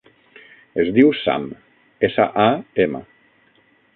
[0.83, 1.45] Es diu Sam:
[2.09, 2.47] essa, a,
[2.87, 3.05] ema.